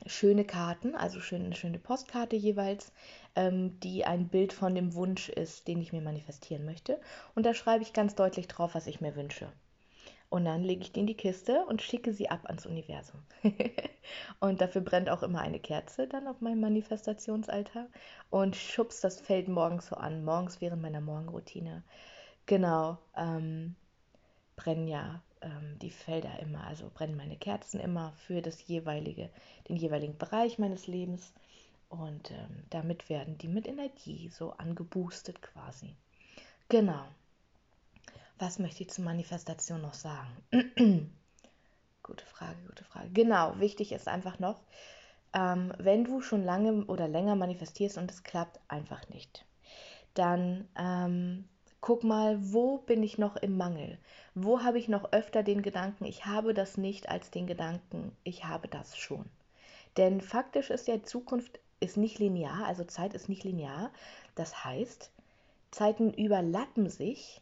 schöne 0.07 0.45
Karten, 0.45 0.95
also 0.95 1.19
schön, 1.19 1.47
eine 1.47 1.57
schöne 1.57 1.81
Postkarte 1.81 2.37
jeweils, 2.37 2.93
ähm, 3.35 3.81
die 3.81 4.05
ein 4.05 4.29
Bild 4.29 4.53
von 4.53 4.77
dem 4.77 4.95
Wunsch 4.95 5.31
ist, 5.31 5.67
den 5.67 5.81
ich 5.81 5.93
mir 5.93 6.03
manifestieren 6.03 6.65
möchte. 6.65 7.01
Und 7.35 7.45
da 7.45 7.55
schreibe 7.55 7.83
ich 7.83 7.93
ganz 7.93 8.15
deutlich 8.15 8.47
drauf, 8.47 8.77
was 8.77 8.87
ich 8.87 9.01
mir 9.01 9.17
wünsche. 9.17 9.53
Und 10.29 10.45
dann 10.45 10.63
lege 10.63 10.83
ich 10.83 10.93
die 10.93 11.01
in 11.01 11.07
die 11.07 11.17
Kiste 11.17 11.65
und 11.67 11.83
schicke 11.83 12.13
sie 12.13 12.29
ab 12.29 12.41
ans 12.47 12.67
Universum. 12.67 13.21
und 14.41 14.61
dafür 14.61 14.81
brennt 14.81 15.09
auch 15.09 15.23
immer 15.23 15.41
eine 15.41 15.61
Kerze 15.61 16.09
dann 16.09 16.27
auf 16.27 16.41
meinem 16.41 16.61
Manifestationsaltar 16.61 17.87
und 18.31 18.57
schubst 18.57 19.05
das 19.05 19.21
Feld 19.21 19.49
morgens 19.49 19.87
so 19.87 19.97
an, 19.97 20.25
morgens 20.25 20.61
während 20.61 20.83
meiner 20.83 21.01
Morgenroutine. 21.01 21.85
Genau, 22.47 22.99
ähm, 23.17 23.77
brennen 24.57 24.89
ja 24.89 25.23
ähm, 25.43 25.79
die 25.81 25.91
Felder 25.91 26.39
immer, 26.41 26.67
also 26.67 26.91
brennen 26.93 27.17
meine 27.17 27.37
Kerzen 27.37 27.79
immer 27.79 28.13
für 28.13 28.43
das 28.43 28.67
jeweilige, 28.67 29.31
den 29.69 29.77
jeweiligen 29.77 30.19
Bereich 30.19 30.59
meines 30.59 30.87
Lebens. 30.87 31.33
Und 31.89 32.33
ähm, 32.33 32.65
damit 32.71 33.09
werden 33.09 33.39
die 33.39 33.49
mit 33.49 33.69
Energie 33.69 34.29
so 34.29 34.53
angeboostet 34.53 35.41
quasi. 35.41 35.95
Genau. 36.69 37.05
Was 38.39 38.59
möchte 38.59 38.83
ich 38.83 38.91
zur 38.91 39.05
Manifestation 39.05 39.81
noch 39.81 39.95
sagen? 39.95 40.37
gute 42.03 42.27
Frage, 42.27 42.59
gute 42.67 42.85
Frage. 42.85 43.09
Genau, 43.11 43.59
wichtig 43.59 43.93
ist 43.93 44.09
einfach 44.09 44.39
noch, 44.39 44.61
ähm, 45.33 45.73
wenn 45.79 46.05
du 46.05 46.21
schon 46.21 46.45
lange 46.45 46.85
oder 46.85 47.09
länger 47.09 47.35
manifestierst 47.35 47.97
und 47.97 48.11
es 48.11 48.23
klappt 48.23 48.61
einfach 48.69 49.09
nicht, 49.09 49.47
dann 50.15 50.69
ähm, 50.79 51.49
guck 51.81 52.05
mal, 52.05 52.37
wo 52.41 52.79
bin 52.79 53.03
ich 53.03 53.17
noch 53.17 53.37
im 53.37 53.57
Mangel? 53.57 53.99
Wo 54.35 54.63
habe 54.63 54.79
ich 54.79 54.89
noch 54.89 55.13
öfter 55.13 55.43
den 55.43 55.63
Gedanken, 55.63 56.05
ich 56.05 56.27
habe 56.27 56.53
das 56.53 56.77
nicht 56.77 57.09
als 57.09 57.31
den 57.31 57.47
Gedanken, 57.47 58.15
ich 58.23 58.45
habe 58.45 58.69
das 58.69 58.97
schon? 58.97 59.25
Denn 59.97 60.21
faktisch 60.21 60.69
ist 60.69 60.89
ja 60.89 61.03
Zukunft 61.03 61.59
ist 61.81 61.97
nicht 61.97 62.19
linear, 62.19 62.67
also 62.67 62.85
Zeit 62.85 63.15
ist 63.15 63.29
nicht 63.29 63.45
linear. 63.45 63.91
Das 64.35 64.65
heißt, 64.65 65.11
Zeiten 65.71 66.13
überlappen 66.13 66.91
sich 66.91 67.41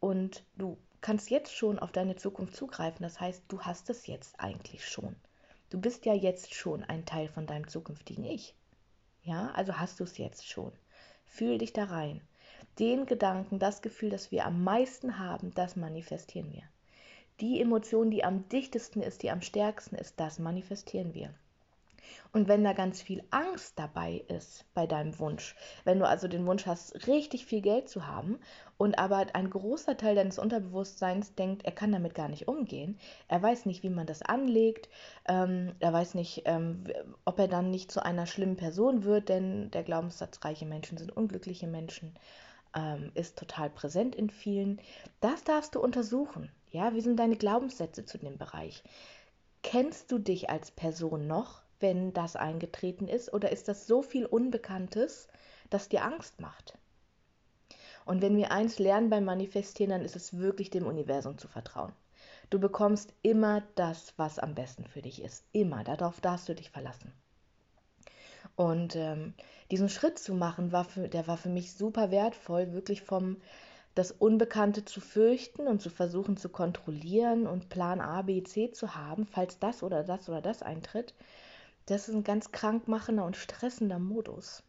und 0.00 0.44
du 0.56 0.78
kannst 1.00 1.30
jetzt 1.30 1.54
schon 1.54 1.78
auf 1.78 1.92
deine 1.92 2.16
Zukunft 2.16 2.56
zugreifen. 2.56 3.02
Das 3.02 3.20
heißt, 3.20 3.44
du 3.48 3.60
hast 3.62 3.90
es 3.90 4.06
jetzt 4.06 4.38
eigentlich 4.38 4.86
schon. 4.86 5.16
Du 5.70 5.80
bist 5.80 6.06
ja 6.06 6.14
jetzt 6.14 6.54
schon 6.54 6.82
ein 6.84 7.04
Teil 7.04 7.28
von 7.28 7.46
deinem 7.46 7.68
zukünftigen 7.68 8.24
Ich. 8.24 8.54
Ja, 9.22 9.50
also 9.50 9.78
hast 9.78 10.00
du 10.00 10.04
es 10.04 10.16
jetzt 10.16 10.46
schon. 10.48 10.72
Fühl 11.26 11.58
dich 11.58 11.72
da 11.72 11.84
rein. 11.84 12.22
Den 12.78 13.06
Gedanken, 13.06 13.58
das 13.58 13.82
Gefühl, 13.82 14.10
das 14.10 14.30
wir 14.30 14.46
am 14.46 14.64
meisten 14.64 15.18
haben, 15.18 15.52
das 15.54 15.76
manifestieren 15.76 16.52
wir. 16.52 16.62
Die 17.40 17.60
Emotion, 17.60 18.10
die 18.10 18.24
am 18.24 18.48
dichtesten 18.48 19.02
ist, 19.02 19.22
die 19.22 19.30
am 19.30 19.42
stärksten 19.42 19.96
ist, 19.96 20.18
das 20.18 20.38
manifestieren 20.38 21.14
wir. 21.14 21.34
Und 22.32 22.48
wenn 22.48 22.64
da 22.64 22.72
ganz 22.72 23.00
viel 23.00 23.24
Angst 23.30 23.78
dabei 23.78 24.24
ist 24.28 24.64
bei 24.74 24.86
deinem 24.86 25.18
Wunsch, 25.18 25.56
wenn 25.84 25.98
du 25.98 26.06
also 26.06 26.28
den 26.28 26.46
Wunsch 26.46 26.66
hast, 26.66 27.06
richtig 27.06 27.46
viel 27.46 27.60
Geld 27.60 27.88
zu 27.88 28.06
haben 28.06 28.38
und 28.76 28.98
aber 28.98 29.26
ein 29.34 29.50
großer 29.50 29.96
Teil 29.96 30.14
deines 30.14 30.38
Unterbewusstseins 30.38 31.34
denkt, 31.34 31.64
er 31.64 31.72
kann 31.72 31.92
damit 31.92 32.14
gar 32.14 32.28
nicht 32.28 32.48
umgehen, 32.48 32.98
er 33.28 33.42
weiß 33.42 33.66
nicht, 33.66 33.82
wie 33.82 33.90
man 33.90 34.06
das 34.06 34.22
anlegt, 34.22 34.88
ähm, 35.26 35.74
er 35.80 35.92
weiß 35.92 36.14
nicht, 36.14 36.42
ähm, 36.44 36.84
ob 37.24 37.38
er 37.38 37.48
dann 37.48 37.70
nicht 37.70 37.90
zu 37.90 38.04
einer 38.04 38.26
schlimmen 38.26 38.56
Person 38.56 39.04
wird, 39.04 39.28
denn 39.28 39.70
der 39.70 39.82
Glaubenssatz, 39.82 40.44
reiche 40.44 40.66
Menschen 40.66 40.98
sind 40.98 41.16
unglückliche 41.16 41.66
Menschen, 41.66 42.14
ähm, 42.76 43.10
ist 43.14 43.38
total 43.38 43.70
präsent 43.70 44.14
in 44.14 44.30
vielen. 44.30 44.80
Das 45.20 45.44
darfst 45.44 45.74
du 45.74 45.80
untersuchen. 45.80 46.50
Ja, 46.70 46.94
wie 46.94 47.00
sind 47.00 47.18
deine 47.18 47.36
Glaubenssätze 47.36 48.04
zu 48.04 48.18
dem 48.18 48.36
Bereich? 48.36 48.82
Kennst 49.62 50.12
du 50.12 50.18
dich 50.18 50.50
als 50.50 50.70
Person 50.70 51.26
noch? 51.26 51.62
Wenn 51.80 52.12
das 52.12 52.36
eingetreten 52.36 53.08
ist? 53.08 53.32
Oder 53.32 53.50
ist 53.52 53.68
das 53.68 53.86
so 53.86 54.02
viel 54.02 54.26
Unbekanntes, 54.26 55.28
das 55.70 55.88
dir 55.88 56.04
Angst 56.04 56.40
macht? 56.40 56.76
Und 58.04 58.22
wenn 58.22 58.36
wir 58.36 58.52
eins 58.52 58.78
lernen 58.78 59.10
beim 59.10 59.24
Manifestieren, 59.24 59.90
dann 59.90 60.04
ist 60.04 60.16
es 60.16 60.38
wirklich 60.38 60.70
dem 60.70 60.86
Universum 60.86 61.36
zu 61.36 61.48
vertrauen. 61.48 61.92
Du 62.50 62.58
bekommst 62.58 63.12
immer 63.22 63.62
das, 63.74 64.14
was 64.16 64.38
am 64.38 64.54
besten 64.54 64.86
für 64.86 65.02
dich 65.02 65.22
ist. 65.22 65.44
Immer. 65.52 65.84
Darauf 65.84 66.20
darfst 66.20 66.48
du 66.48 66.54
dich 66.54 66.70
verlassen. 66.70 67.12
Und 68.56 68.96
ähm, 68.96 69.34
diesen 69.70 69.88
Schritt 69.88 70.18
zu 70.18 70.34
machen, 70.34 70.72
war 70.72 70.84
für, 70.84 71.08
der 71.08 71.26
war 71.26 71.36
für 71.36 71.50
mich 71.50 71.74
super 71.74 72.10
wertvoll, 72.10 72.72
wirklich 72.72 73.02
vom 73.02 73.36
das 73.94 74.12
Unbekannte 74.12 74.84
zu 74.84 75.00
fürchten 75.00 75.66
und 75.66 75.82
zu 75.82 75.90
versuchen 75.90 76.36
zu 76.36 76.48
kontrollieren 76.48 77.46
und 77.46 77.68
Plan 77.68 78.00
A, 78.00 78.22
B, 78.22 78.42
C 78.44 78.70
zu 78.70 78.94
haben, 78.94 79.26
falls 79.26 79.58
das 79.58 79.82
oder 79.82 80.04
das 80.04 80.28
oder 80.28 80.40
das 80.40 80.62
eintritt, 80.62 81.14
das 81.90 82.08
ist 82.08 82.14
ein 82.14 82.24
ganz 82.24 82.52
krankmachender 82.52 83.24
und 83.24 83.36
stressender 83.36 83.98
Modus. 83.98 84.62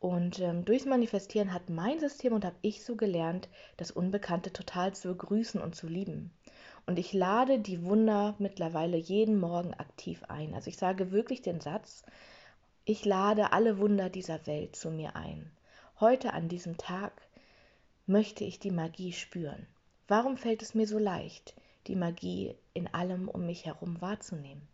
Und 0.00 0.40
ähm, 0.40 0.64
durchs 0.64 0.84
Manifestieren 0.84 1.52
hat 1.52 1.70
mein 1.70 2.00
System 2.00 2.32
und 2.32 2.44
habe 2.44 2.56
ich 2.62 2.84
so 2.84 2.96
gelernt, 2.96 3.48
das 3.76 3.92
Unbekannte 3.92 4.52
total 4.52 4.92
zu 4.92 5.08
begrüßen 5.08 5.60
und 5.60 5.76
zu 5.76 5.86
lieben. 5.86 6.32
Und 6.86 6.98
ich 6.98 7.12
lade 7.12 7.60
die 7.60 7.84
Wunder 7.84 8.34
mittlerweile 8.40 8.96
jeden 8.96 9.38
Morgen 9.38 9.72
aktiv 9.74 10.24
ein. 10.26 10.54
Also 10.54 10.68
ich 10.68 10.76
sage 10.76 11.12
wirklich 11.12 11.42
den 11.42 11.60
Satz, 11.60 12.04
ich 12.84 13.04
lade 13.04 13.52
alle 13.52 13.78
Wunder 13.78 14.10
dieser 14.10 14.44
Welt 14.48 14.74
zu 14.74 14.90
mir 14.90 15.14
ein. 15.14 15.52
Heute 16.00 16.32
an 16.32 16.48
diesem 16.48 16.76
Tag 16.76 17.12
möchte 18.06 18.42
ich 18.42 18.58
die 18.58 18.72
Magie 18.72 19.12
spüren. 19.12 19.68
Warum 20.08 20.36
fällt 20.36 20.62
es 20.62 20.74
mir 20.74 20.88
so 20.88 20.98
leicht, 20.98 21.54
die 21.86 21.94
Magie 21.94 22.56
in 22.74 22.92
allem 22.92 23.28
um 23.28 23.46
mich 23.46 23.66
herum 23.66 24.00
wahrzunehmen? 24.00 24.66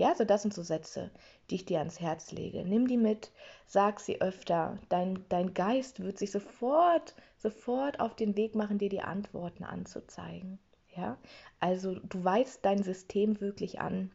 Ja, 0.00 0.14
so 0.14 0.24
das 0.24 0.40
sind 0.40 0.54
so 0.54 0.62
Sätze, 0.62 1.10
die 1.50 1.56
ich 1.56 1.66
dir 1.66 1.80
ans 1.80 2.00
Herz 2.00 2.32
lege. 2.32 2.64
Nimm 2.64 2.88
die 2.88 2.96
mit, 2.96 3.32
sag 3.66 4.00
sie 4.00 4.22
öfter. 4.22 4.78
Dein, 4.88 5.26
dein 5.28 5.52
Geist 5.52 6.00
wird 6.00 6.16
sich 6.16 6.30
sofort, 6.30 7.14
sofort 7.36 8.00
auf 8.00 8.16
den 8.16 8.34
Weg 8.34 8.54
machen, 8.54 8.78
dir 8.78 8.88
die 8.88 9.02
Antworten 9.02 9.62
anzuzeigen. 9.62 10.58
Ja, 10.96 11.18
also 11.58 11.96
du 11.96 12.24
weißt 12.24 12.64
dein 12.64 12.82
System 12.82 13.42
wirklich 13.42 13.82
an 13.82 14.10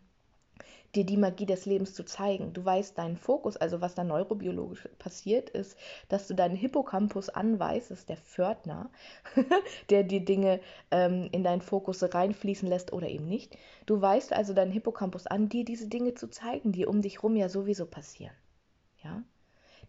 dir 0.95 1.05
die 1.05 1.17
Magie 1.17 1.45
des 1.45 1.65
Lebens 1.65 1.93
zu 1.93 2.03
zeigen. 2.03 2.53
Du 2.53 2.63
weißt 2.63 2.97
deinen 2.97 3.17
Fokus, 3.17 3.57
also 3.57 3.81
was 3.81 3.95
da 3.95 4.03
neurobiologisch 4.03 4.87
passiert 4.97 5.49
ist, 5.49 5.77
dass 6.09 6.27
du 6.27 6.33
deinen 6.33 6.55
Hippocampus 6.55 7.29
anweist, 7.29 7.91
das 7.91 7.99
ist 7.99 8.09
der 8.09 8.17
Pförtner, 8.17 8.89
der 9.89 10.03
die 10.03 10.23
Dinge 10.23 10.59
ähm, 10.91 11.29
in 11.31 11.43
deinen 11.43 11.61
Fokus 11.61 12.03
reinfließen 12.03 12.67
lässt 12.67 12.93
oder 12.93 13.07
eben 13.07 13.27
nicht. 13.27 13.57
Du 13.85 14.01
weißt 14.01 14.33
also 14.33 14.53
deinen 14.53 14.71
Hippocampus 14.71 15.27
an, 15.27 15.49
dir 15.49 15.65
diese 15.65 15.87
Dinge 15.87 16.13
zu 16.13 16.29
zeigen, 16.29 16.71
die 16.71 16.85
um 16.85 17.01
dich 17.01 17.23
rum 17.23 17.35
ja 17.35 17.49
sowieso 17.49 17.85
passieren. 17.85 18.35
Ja? 19.03 19.23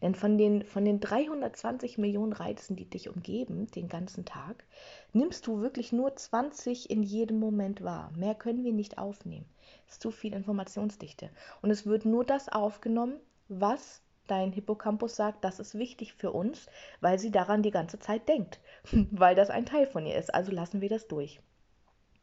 Denn 0.03 0.15
von 0.15 0.37
den, 0.37 0.65
von 0.65 0.85
den 0.85 1.01
320 1.01 1.99
Millionen 1.99 2.33
Reizen, 2.33 2.77
die 2.77 2.89
dich 2.89 3.09
umgeben, 3.09 3.71
den 3.71 3.89
ganzen 3.89 4.25
Tag, 4.25 4.65
nimmst 5.13 5.47
du 5.47 5.61
wirklich 5.61 5.93
nur 5.93 6.15
20 6.15 6.91
in 6.91 7.03
jedem 7.03 7.39
Moment 7.39 7.83
wahr. 7.83 8.13
Mehr 8.17 8.35
können 8.35 8.65
wir 8.65 8.73
nicht 8.73 8.99
aufnehmen. 8.99 9.47
Es 9.87 9.95
ist 9.95 10.03
zu 10.03 10.11
viel 10.11 10.35
Informationsdichte. 10.35 11.31
Und 11.63 11.71
es 11.71 11.87
wird 11.87 12.05
nur 12.05 12.25
das 12.25 12.49
aufgenommen, 12.49 13.19
was 13.49 14.03
dein 14.27 14.53
Hippocampus 14.53 15.17
sagt, 15.17 15.45
das 15.45 15.61
ist 15.61 15.79
wichtig 15.79 16.13
für 16.13 16.33
uns, 16.33 16.67
weil 17.01 17.19
sie 17.19 17.31
daran 17.31 17.63
die 17.63 17.71
ganze 17.71 17.99
Zeit 17.99 18.29
denkt, 18.29 18.61
weil 19.11 19.35
das 19.35 19.51
ein 19.51 19.67
Teil 19.67 19.87
von 19.87 20.07
ihr 20.07 20.17
ist. 20.17 20.35
Also 20.35 20.53
lassen 20.53 20.81
wir 20.81 20.89
das 20.89 21.09
durch. 21.09 21.41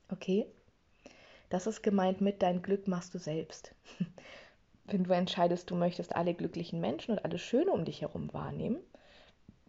Okay? 0.10 0.46
Das 1.50 1.68
ist 1.68 1.84
gemeint 1.84 2.20
mit 2.20 2.42
dein 2.42 2.62
Glück 2.62 2.88
machst 2.88 3.13
du 3.13 3.20
selbst. 3.20 3.75
wenn 4.85 5.03
du 5.03 5.11
entscheidest, 5.13 5.69
du 5.69 5.75
möchtest 5.75 6.15
alle 6.15 6.33
glücklichen 6.33 6.81
Menschen 6.81 7.11
und 7.11 7.25
alles 7.25 7.41
Schöne 7.41 7.71
um 7.71 7.85
dich 7.85 8.01
herum 8.01 8.33
wahrnehmen, 8.33 8.79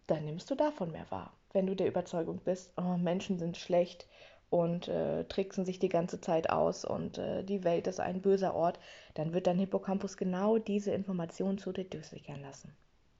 dann 0.07 0.25
nimmst 0.25 0.49
du 0.51 0.55
davon 0.55 0.91
mehr 0.91 1.09
wahr. 1.09 1.33
Wenn 1.53 1.67
du 1.67 1.75
der 1.75 1.87
Überzeugung 1.87 2.39
bist, 2.39 2.73
oh, 2.77 2.97
Menschen 2.97 3.39
sind 3.39 3.57
schlecht 3.57 4.07
und 4.49 4.87
äh, 4.87 5.23
tricksen 5.25 5.65
sich 5.65 5.79
die 5.79 5.89
ganze 5.89 6.21
Zeit 6.21 6.49
aus 6.49 6.85
und 6.85 7.17
äh, 7.17 7.43
die 7.43 7.63
Welt 7.63 7.87
ist 7.87 7.99
ein 7.99 8.21
böser 8.21 8.53
Ort, 8.53 8.79
dann 9.13 9.33
wird 9.33 9.47
dein 9.47 9.57
Hippocampus 9.57 10.17
genau 10.17 10.57
diese 10.57 10.91
Informationen 10.91 11.57
zu 11.57 11.71
dir 11.71 11.85
durchsickern 11.85 12.41
lassen. 12.41 12.75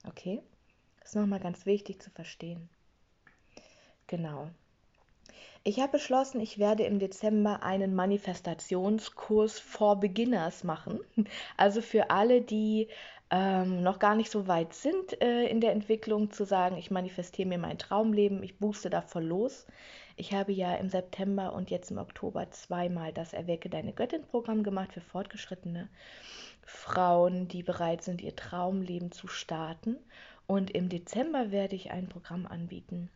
Okay? 0.07 0.41
Das 0.99 1.09
ist 1.09 1.15
nochmal 1.15 1.39
ganz 1.39 1.65
wichtig 1.65 2.01
zu 2.01 2.09
verstehen. 2.11 2.69
Genau. 4.07 4.49
Ich 5.63 5.79
habe 5.79 5.93
beschlossen, 5.93 6.41
ich 6.41 6.59
werde 6.59 6.83
im 6.83 6.99
Dezember 6.99 7.63
einen 7.63 7.95
Manifestationskurs 7.95 9.59
for 9.59 9.99
Beginners 9.99 10.63
machen. 10.63 10.99
Also 11.57 11.81
für 11.81 12.11
alle, 12.11 12.41
die 12.41 12.87
ähm, 13.31 13.81
noch 13.81 13.99
gar 13.99 14.15
nicht 14.15 14.31
so 14.31 14.47
weit 14.47 14.73
sind 14.73 15.19
äh, 15.21 15.47
in 15.47 15.61
der 15.61 15.71
Entwicklung, 15.71 16.31
zu 16.31 16.45
sagen, 16.45 16.77
ich 16.77 16.91
manifestiere 16.91 17.47
mir 17.47 17.57
mein 17.57 17.79
Traumleben, 17.79 18.43
ich 18.43 18.59
booste 18.59 18.89
da 18.89 19.01
voll 19.01 19.25
los. 19.25 19.65
Ich 20.15 20.33
habe 20.33 20.51
ja 20.51 20.75
im 20.75 20.89
September 20.89 21.53
und 21.53 21.69
jetzt 21.71 21.91
im 21.91 21.97
Oktober 21.97 22.49
zweimal 22.51 23.11
das 23.11 23.33
Erwecke 23.33 23.69
deine 23.69 23.93
Göttin-Programm 23.93 24.63
gemacht 24.63 24.93
für 24.93 25.01
fortgeschrittene 25.01 25.89
Frauen, 26.63 27.47
die 27.47 27.63
bereit 27.63 28.03
sind, 28.03 28.21
ihr 28.21 28.35
Traumleben 28.35 29.11
zu 29.11 29.27
starten. 29.27 29.97
Und 30.47 30.71
im 30.71 30.89
Dezember 30.89 31.51
werde 31.51 31.75
ich 31.75 31.91
ein 31.91 32.07
Programm 32.07 32.45
anbieten. 32.45 33.09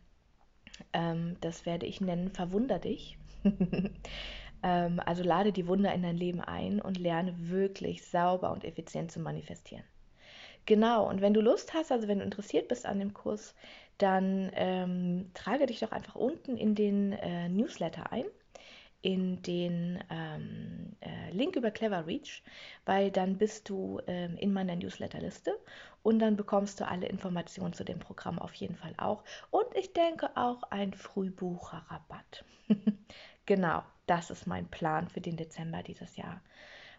Ähm, 0.92 1.36
das 1.40 1.66
werde 1.66 1.86
ich 1.86 2.00
nennen 2.00 2.30
Verwunder 2.30 2.78
dich. 2.78 3.18
ähm, 4.62 5.00
also 5.04 5.22
lade 5.22 5.52
die 5.52 5.66
Wunder 5.66 5.92
in 5.94 6.02
dein 6.02 6.16
Leben 6.16 6.40
ein 6.40 6.80
und 6.80 6.98
lerne 6.98 7.34
wirklich 7.50 8.04
sauber 8.06 8.52
und 8.52 8.64
effizient 8.64 9.10
zu 9.12 9.20
manifestieren. 9.20 9.84
Genau, 10.66 11.08
und 11.08 11.20
wenn 11.20 11.34
du 11.34 11.40
Lust 11.40 11.74
hast, 11.74 11.90
also 11.90 12.06
wenn 12.06 12.18
du 12.18 12.24
interessiert 12.24 12.68
bist 12.68 12.86
an 12.86 12.98
dem 12.98 13.14
Kurs, 13.14 13.54
dann 13.98 14.50
ähm, 14.54 15.30
trage 15.34 15.66
dich 15.66 15.80
doch 15.80 15.92
einfach 15.92 16.14
unten 16.14 16.56
in 16.56 16.74
den 16.74 17.12
äh, 17.12 17.48
Newsletter 17.48 18.12
ein 18.12 18.24
in 19.02 19.42
den 19.42 20.02
ähm, 20.10 20.96
äh, 21.00 21.30
Link 21.30 21.56
über 21.56 21.70
Clever 21.70 22.06
Reach, 22.06 22.42
weil 22.84 23.10
dann 23.10 23.38
bist 23.38 23.68
du 23.68 24.00
ähm, 24.06 24.36
in 24.36 24.52
meiner 24.52 24.76
Newsletterliste 24.76 25.58
und 26.02 26.18
dann 26.18 26.36
bekommst 26.36 26.80
du 26.80 26.86
alle 26.86 27.06
Informationen 27.06 27.72
zu 27.72 27.84
dem 27.84 27.98
Programm 27.98 28.38
auf 28.38 28.54
jeden 28.54 28.76
Fall 28.76 28.94
auch. 28.98 29.24
Und 29.50 29.66
ich 29.74 29.92
denke 29.92 30.30
auch 30.36 30.62
ein 30.64 30.92
Frühbucherrabatt. 30.92 32.44
genau, 33.46 33.82
das 34.06 34.30
ist 34.30 34.46
mein 34.46 34.68
Plan 34.68 35.08
für 35.08 35.20
den 35.20 35.36
Dezember 35.36 35.82
dieses 35.82 36.16
Jahr. 36.16 36.40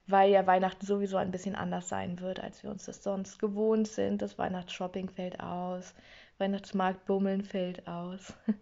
Weil 0.07 0.31
ja 0.31 0.47
Weihnachten 0.47 0.85
sowieso 0.85 1.17
ein 1.17 1.31
bisschen 1.31 1.55
anders 1.55 1.87
sein 1.87 2.19
wird, 2.19 2.39
als 2.39 2.63
wir 2.63 2.71
uns 2.71 2.85
das 2.85 3.03
sonst 3.03 3.37
gewohnt 3.37 3.87
sind. 3.87 4.21
Das 4.21 4.39
Weihnachtsshopping 4.39 5.09
fällt 5.09 5.39
aus, 5.39 5.93
Weihnachtsmarktbummeln 6.39 7.43
fällt 7.43 7.87
aus. 7.87 8.33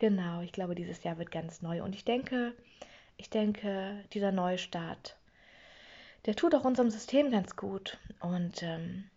Genau, 0.00 0.40
ich 0.40 0.52
glaube, 0.52 0.74
dieses 0.74 1.04
Jahr 1.04 1.18
wird 1.18 1.30
ganz 1.30 1.60
neu. 1.60 1.82
Und 1.82 1.94
ich 1.94 2.06
denke, 2.06 2.54
ich 3.18 3.28
denke, 3.28 4.02
dieser 4.14 4.32
neue 4.32 4.56
Start, 4.56 5.18
der 6.24 6.34
tut 6.34 6.54
auch 6.54 6.64
unserem 6.64 6.88
System 6.88 7.30
ganz 7.30 7.54
gut. 7.54 7.98
Und 8.20 8.62
ähm, 8.62 9.10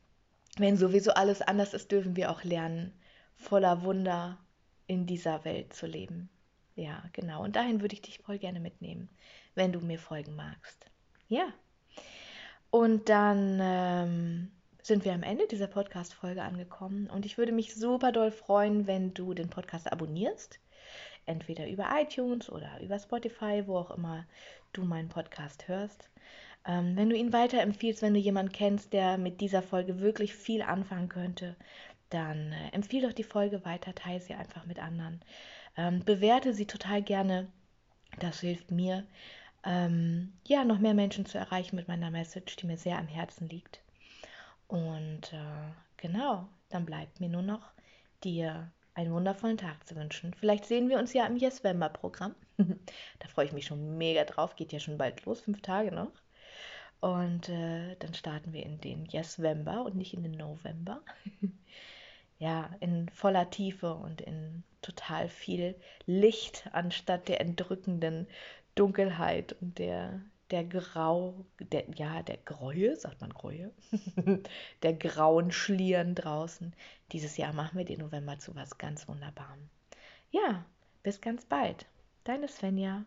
wenn 0.57 0.75
sowieso 0.75 1.13
alles 1.13 1.41
anders 1.41 1.73
ist, 1.73 1.89
dürfen 1.93 2.17
wir 2.17 2.29
auch 2.29 2.43
lernen, 2.43 2.91
voller 3.37 3.83
Wunder 3.83 4.37
in 4.85 5.05
dieser 5.05 5.45
Welt 5.45 5.71
zu 5.71 5.87
leben. 5.87 6.29
Ja, 6.75 7.01
genau. 7.13 7.45
Und 7.45 7.55
dahin 7.55 7.79
würde 7.79 7.93
ich 7.93 8.01
dich 8.01 8.19
voll 8.19 8.37
gerne 8.37 8.59
mitnehmen, 8.59 9.07
wenn 9.55 9.71
du 9.71 9.79
mir 9.79 9.99
folgen 9.99 10.35
magst. 10.35 10.85
Ja. 11.29 11.47
Und 12.71 13.07
dann 13.07 13.59
ähm, 13.61 14.51
sind 14.81 15.05
wir 15.05 15.13
am 15.13 15.23
Ende 15.23 15.47
dieser 15.47 15.67
Podcast-Folge 15.67 16.41
angekommen. 16.41 17.09
Und 17.09 17.25
ich 17.25 17.37
würde 17.37 17.53
mich 17.53 17.73
super 17.73 18.11
doll 18.11 18.31
freuen, 18.31 18.85
wenn 18.85 19.13
du 19.13 19.33
den 19.33 19.49
Podcast 19.49 19.89
abonnierst 19.89 20.59
entweder 21.25 21.67
über 21.67 21.89
iTunes 21.93 22.49
oder 22.49 22.79
über 22.81 22.99
Spotify, 22.99 23.63
wo 23.65 23.77
auch 23.77 23.91
immer 23.91 24.25
du 24.73 24.83
meinen 24.83 25.09
Podcast 25.09 25.67
hörst. 25.67 26.09
Ähm, 26.65 26.95
wenn 26.95 27.09
du 27.09 27.15
ihn 27.15 27.33
weiterempfiehlst, 27.33 28.01
wenn 28.01 28.13
du 28.13 28.19
jemanden 28.19 28.51
kennst, 28.51 28.93
der 28.93 29.17
mit 29.17 29.41
dieser 29.41 29.61
Folge 29.61 29.99
wirklich 29.99 30.33
viel 30.33 30.61
anfangen 30.61 31.09
könnte, 31.09 31.55
dann 32.09 32.53
äh, 32.53 32.69
empfiehl 32.71 33.01
doch 33.01 33.13
die 33.13 33.23
Folge 33.23 33.65
weiter, 33.65 33.93
teile 33.95 34.21
sie 34.21 34.33
einfach 34.33 34.65
mit 34.65 34.79
anderen. 34.79 35.21
Ähm, 35.75 36.03
bewerte 36.05 36.53
sie 36.53 36.65
total 36.65 37.01
gerne. 37.01 37.47
Das 38.19 38.41
hilft 38.41 38.71
mir, 38.71 39.05
ähm, 39.65 40.33
ja, 40.45 40.63
noch 40.63 40.79
mehr 40.79 40.93
Menschen 40.93 41.25
zu 41.25 41.37
erreichen 41.37 41.75
mit 41.75 41.87
meiner 41.87 42.11
Message, 42.11 42.55
die 42.57 42.67
mir 42.67 42.77
sehr 42.77 42.97
am 42.97 43.07
Herzen 43.07 43.49
liegt. 43.49 43.81
Und 44.67 45.33
äh, 45.33 45.71
genau, 45.97 46.47
dann 46.69 46.85
bleibt 46.85 47.19
mir 47.19 47.29
nur 47.29 47.41
noch 47.41 47.71
dir 48.23 48.71
einen 48.95 49.13
wundervollen 49.13 49.57
Tag 49.57 49.87
zu 49.87 49.95
wünschen. 49.95 50.33
Vielleicht 50.33 50.65
sehen 50.65 50.89
wir 50.89 50.99
uns 50.99 51.13
ja 51.13 51.25
im 51.25 51.37
Yes-Wember-Programm. 51.37 52.35
da 52.57 53.27
freue 53.27 53.45
ich 53.45 53.53
mich 53.53 53.65
schon 53.65 53.97
mega 53.97 54.23
drauf. 54.23 54.55
Geht 54.55 54.71
ja 54.71 54.79
schon 54.79 54.97
bald 54.97 55.25
los, 55.25 55.41
fünf 55.41 55.61
Tage 55.61 55.91
noch. 55.91 56.11
Und 56.99 57.49
äh, 57.49 57.95
dann 57.99 58.13
starten 58.13 58.53
wir 58.53 58.63
in 58.63 58.79
den 58.79 59.05
Yes-Wember 59.05 59.83
und 59.83 59.95
nicht 59.95 60.13
in 60.13 60.23
den 60.23 60.33
November. 60.33 61.01
ja, 62.39 62.69
in 62.79 63.09
voller 63.09 63.49
Tiefe 63.49 63.93
und 63.93 64.21
in 64.21 64.63
total 64.81 65.27
viel 65.27 65.75
Licht 66.05 66.69
anstatt 66.71 67.27
der 67.27 67.41
entrückenden 67.41 68.27
Dunkelheit 68.75 69.55
und 69.61 69.79
der 69.79 70.21
der 70.53 70.65
Grau, 70.65 71.47
der, 71.59 71.85
ja, 71.95 72.21
der 72.21 72.37
Gräue, 72.37 72.95
sagt 72.95 73.21
man 73.21 73.33
Gräue, 73.33 73.71
der 74.83 74.93
grauen 74.93 75.51
Schlieren 75.51 76.13
draußen. 76.13 76.75
Dieses 77.11 77.37
Jahr 77.37 77.53
machen 77.53 77.75
wir 77.75 77.85
den 77.85 78.01
November 78.01 78.37
zu 78.37 78.53
was 78.55 78.77
ganz 78.77 79.07
Wunderbarem. 79.07 79.67
Ja, 80.29 80.63
bis 81.01 81.21
ganz 81.21 81.43
bald. 81.45 81.87
Deine 82.23 82.47
Svenja. 82.47 83.03